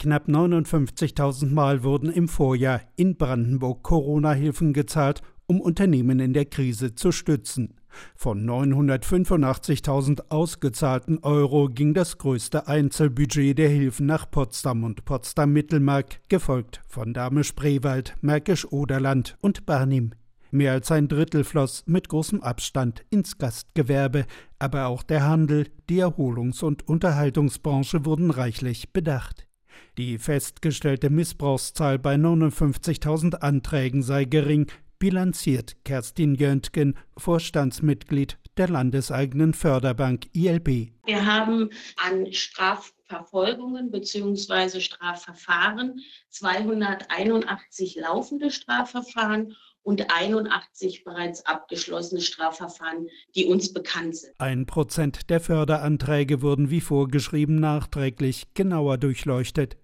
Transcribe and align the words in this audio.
Knapp 0.00 0.28
59.000 0.28 1.52
Mal 1.52 1.82
wurden 1.82 2.12
im 2.12 2.28
Vorjahr 2.28 2.82
in 2.94 3.16
Brandenburg 3.16 3.82
Corona-Hilfen 3.82 4.72
gezahlt, 4.72 5.22
um 5.46 5.60
Unternehmen 5.60 6.20
in 6.20 6.32
der 6.32 6.44
Krise 6.44 6.94
zu 6.94 7.10
stützen. 7.10 7.74
Von 8.14 8.48
985.000 8.48 10.28
ausgezahlten 10.28 11.18
Euro 11.24 11.68
ging 11.68 11.94
das 11.94 12.16
größte 12.16 12.68
Einzelbudget 12.68 13.58
der 13.58 13.70
Hilfen 13.70 14.06
nach 14.06 14.30
Potsdam 14.30 14.84
und 14.84 15.04
Potsdam-Mittelmark, 15.04 16.20
gefolgt 16.28 16.80
von 16.86 17.12
Dahme-Spreewald, 17.12 18.14
Märkisch-Oderland 18.20 19.36
und 19.40 19.66
Barnim. 19.66 20.12
Mehr 20.52 20.72
als 20.72 20.92
ein 20.92 21.08
Drittel 21.08 21.42
floss 21.42 21.82
mit 21.86 22.08
großem 22.08 22.40
Abstand 22.42 23.04
ins 23.10 23.36
Gastgewerbe, 23.36 24.26
aber 24.60 24.86
auch 24.86 25.02
der 25.02 25.26
Handel, 25.26 25.66
die 25.90 25.98
Erholungs- 25.98 26.62
und 26.62 26.86
Unterhaltungsbranche 26.86 28.04
wurden 28.04 28.30
reichlich 28.30 28.92
bedacht. 28.92 29.47
Die 29.96 30.18
festgestellte 30.18 31.10
Missbrauchszahl 31.10 31.98
bei 31.98 32.14
59.000 32.14 33.36
Anträgen 33.36 34.02
sei 34.02 34.24
gering, 34.24 34.70
bilanziert 34.98 35.76
Kerstin 35.84 36.34
Jöntgen, 36.34 36.96
Vorstandsmitglied 37.16 38.38
der 38.56 38.68
landeseigenen 38.68 39.54
Förderbank 39.54 40.26
ILB. 40.34 40.90
Wir 41.04 41.26
haben 41.26 41.70
an 41.96 42.32
Strafverfolgungen 42.32 43.90
bzw. 43.90 44.80
Strafverfahren 44.80 46.00
281 46.30 47.96
laufende 47.96 48.50
Strafverfahren 48.50 49.54
und 49.88 50.10
81 50.10 51.02
bereits 51.02 51.46
abgeschlossene 51.46 52.20
Strafverfahren, 52.20 53.08
die 53.34 53.46
uns 53.46 53.72
bekannt 53.72 54.16
sind. 54.16 54.34
Ein 54.36 54.66
Prozent 54.66 55.30
der 55.30 55.40
Förderanträge 55.40 56.42
wurden 56.42 56.68
wie 56.68 56.82
vorgeschrieben 56.82 57.56
nachträglich 57.56 58.48
genauer 58.52 58.98
durchleuchtet. 58.98 59.78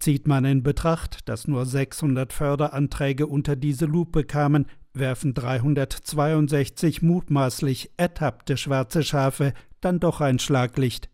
Zieht 0.00 0.26
man 0.26 0.44
in 0.44 0.64
Betracht, 0.64 1.28
dass 1.28 1.46
nur 1.46 1.64
600 1.64 2.32
Förderanträge 2.32 3.28
unter 3.28 3.54
diese 3.54 3.86
Lupe 3.86 4.24
kamen, 4.24 4.66
werfen 4.94 5.32
362 5.32 7.02
mutmaßlich 7.02 7.92
ertappte 7.96 8.56
schwarze 8.56 9.04
Schafe 9.04 9.52
dann 9.80 10.00
doch 10.00 10.20
ein 10.20 10.40
Schlaglicht. 10.40 11.08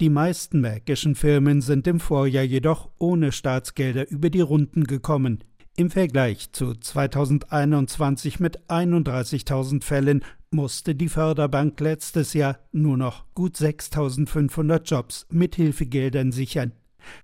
Die 0.00 0.10
meisten 0.10 0.60
märkischen 0.60 1.16
Firmen 1.16 1.62
sind 1.62 1.88
im 1.88 1.98
Vorjahr 1.98 2.44
jedoch 2.44 2.90
ohne 2.98 3.32
Staatsgelder 3.32 4.08
über 4.08 4.30
die 4.30 4.40
Runden 4.40 4.84
gekommen. 4.84 5.42
Im 5.78 5.90
Vergleich 5.90 6.52
zu 6.52 6.72
2021 6.72 8.40
mit 8.40 8.60
31.000 8.70 9.84
Fällen 9.84 10.24
musste 10.50 10.94
die 10.94 11.10
Förderbank 11.10 11.78
letztes 11.80 12.32
Jahr 12.32 12.58
nur 12.72 12.96
noch 12.96 13.26
gut 13.34 13.56
6.500 13.56 14.84
Jobs 14.84 15.26
mit 15.28 15.54
Hilfegeldern 15.54 16.32
sichern. 16.32 16.72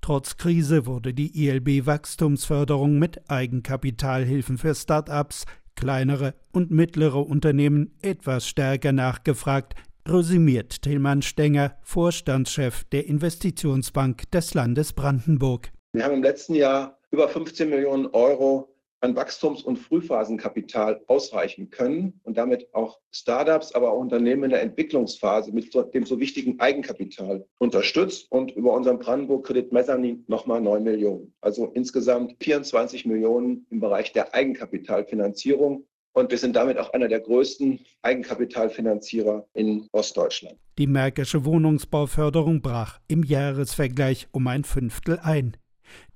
Trotz 0.03 0.37
Krise 0.37 0.85
wurde 0.85 1.15
die 1.15 1.47
ILB 1.47 1.87
Wachstumsförderung 1.87 2.99
mit 2.99 3.31
Eigenkapitalhilfen 3.31 4.59
für 4.59 4.75
Start-ups, 4.75 5.47
kleinere 5.75 6.35
und 6.53 6.71
mittlere 6.71 7.27
Unternehmen 7.27 7.95
etwas 8.03 8.47
stärker 8.47 8.93
nachgefragt, 8.93 9.77
resümiert 10.07 10.83
Tilman 10.83 11.23
Stenger, 11.23 11.79
Vorstandschef 11.85 12.85
der 12.85 13.07
Investitionsbank 13.07 14.31
des 14.31 14.53
Landes 14.53 14.93
Brandenburg. 14.93 15.73
Wir 15.95 16.05
haben 16.05 16.17
im 16.17 16.23
letzten 16.23 16.55
Jahr 16.55 16.99
über 17.13 17.29
15 17.29 17.71
Millionen 17.71 18.07
Euro 18.07 18.69
an 19.03 19.17
Wachstums- 19.17 19.63
und 19.63 19.79
Frühphasenkapital 19.79 21.03
ausreichen 21.09 21.71
können 21.71 22.21
und 22.23 22.37
damit 22.37 22.73
auch 22.73 23.01
Startups, 23.11 23.73
aber 23.73 23.93
auch 23.93 23.99
Unternehmen 23.99 24.45
in 24.45 24.51
der 24.51 24.63
Entwicklungsphase 24.63 25.53
mit 25.53 25.75
dem 25.93 26.07
so 26.07 26.21
wichtigen 26.21 26.59
Eigenkapital 26.61 27.45
unterstützt 27.59 28.31
und 28.31 28.53
über 28.53 28.73
unseren 28.73 29.01
Brandenburg 29.01 29.47
Kredit 29.47 29.73
Mezzanin 29.73 30.25
nochmal 30.29 30.61
9 30.61 30.85
Millionen. 30.85 31.35
Also 31.41 31.67
insgesamt 31.75 32.37
24 32.41 33.05
Millionen 33.05 33.67
im 33.71 33.81
Bereich 33.81 34.13
der 34.13 34.35
Eigenkapitalfinanzierung. 34.35 35.85
Und 36.15 36.31
wir 36.31 36.39
sind 36.39 36.55
damit 36.55 36.79
auch 36.79 36.93
einer 36.93 37.09
der 37.09 37.21
größten 37.21 37.81
Eigenkapitalfinanzierer 38.03 39.47
in 39.55 39.89
Ostdeutschland. 39.93 40.59
Die 40.79 40.87
Märkische 40.87 41.45
Wohnungsbauförderung 41.45 42.61
brach 42.61 43.01
im 43.09 43.25
Jahresvergleich 43.25 44.29
um 44.31 44.47
ein 44.47 44.65
Fünftel 44.65 45.19
ein. 45.19 45.57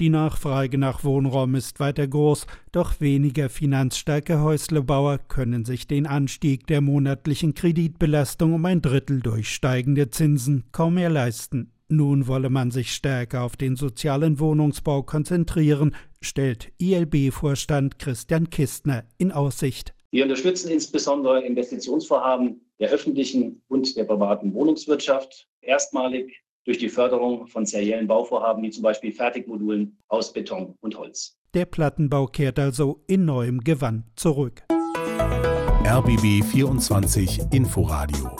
Die 0.00 0.08
Nachfrage 0.08 0.78
nach 0.78 1.04
Wohnraum 1.04 1.54
ist 1.54 1.80
weiter 1.80 2.06
groß, 2.06 2.46
doch 2.72 3.00
weniger 3.00 3.48
finanzstarke 3.48 4.40
Häuslebauer 4.40 5.18
können 5.18 5.64
sich 5.64 5.86
den 5.86 6.06
Anstieg 6.06 6.66
der 6.66 6.80
monatlichen 6.80 7.54
Kreditbelastung 7.54 8.54
um 8.54 8.64
ein 8.64 8.82
Drittel 8.82 9.20
durch 9.20 9.48
steigende 9.48 10.10
Zinsen 10.10 10.64
kaum 10.72 10.94
mehr 10.94 11.10
leisten. 11.10 11.72
Nun 11.88 12.26
wolle 12.26 12.50
man 12.50 12.72
sich 12.72 12.92
stärker 12.92 13.42
auf 13.42 13.56
den 13.56 13.76
sozialen 13.76 14.40
Wohnungsbau 14.40 15.04
konzentrieren, 15.04 15.94
stellt 16.20 16.72
ILB-Vorstand 16.78 18.00
Christian 18.00 18.50
Kistner 18.50 19.04
in 19.18 19.30
Aussicht. 19.30 19.94
Wir 20.10 20.24
unterstützen 20.24 20.70
insbesondere 20.70 21.44
Investitionsvorhaben 21.44 22.60
der 22.80 22.90
öffentlichen 22.90 23.62
und 23.68 23.96
der 23.96 24.04
privaten 24.04 24.52
Wohnungswirtschaft. 24.52 25.48
Erstmalig 25.60 26.42
durch 26.66 26.78
die 26.78 26.88
Förderung 26.88 27.46
von 27.46 27.64
seriellen 27.64 28.06
Bauvorhaben 28.06 28.62
wie 28.62 28.70
zum 28.70 28.82
Beispiel 28.82 29.12
Fertigmodulen 29.12 29.96
aus 30.08 30.32
Beton 30.32 30.76
und 30.80 30.98
Holz. 30.98 31.38
Der 31.54 31.64
Plattenbau 31.64 32.26
kehrt 32.26 32.58
also 32.58 33.02
in 33.06 33.24
neuem 33.24 33.60
Gewand 33.60 34.04
zurück. 34.16 34.64
RBB 35.86 36.44
24 36.44 37.40
Inforadio 37.52 38.36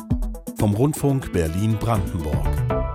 vom 0.59 0.75
Rundfunk 0.75 1.33
Berlin-Brandenburg. 1.33 2.86